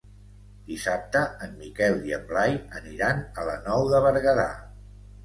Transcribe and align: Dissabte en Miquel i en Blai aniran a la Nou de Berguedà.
Dissabte 0.69 1.19
en 1.47 1.53
Miquel 1.59 1.99
i 2.11 2.15
en 2.17 2.25
Blai 2.31 2.55
aniran 2.79 3.21
a 3.43 3.47
la 3.51 3.55
Nou 3.69 3.85
de 3.93 4.01
Berguedà. 4.07 4.49